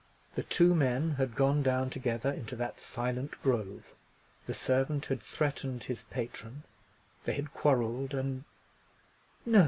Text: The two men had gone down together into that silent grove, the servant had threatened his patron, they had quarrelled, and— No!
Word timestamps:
The 0.33 0.41
two 0.41 0.73
men 0.73 1.11
had 1.11 1.35
gone 1.35 1.61
down 1.61 1.91
together 1.91 2.31
into 2.31 2.55
that 2.55 2.79
silent 2.79 3.39
grove, 3.43 3.93
the 4.47 4.53
servant 4.55 5.05
had 5.05 5.21
threatened 5.21 5.83
his 5.83 6.05
patron, 6.05 6.63
they 7.25 7.33
had 7.33 7.53
quarrelled, 7.53 8.15
and— 8.15 8.43
No! 9.45 9.59